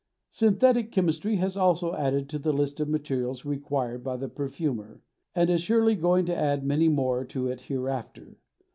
[0.31, 5.03] Synthetic chemistry has also added to the list of materials required by the perfumer,
[5.35, 8.39] and is surely going to add many more to it hereafter.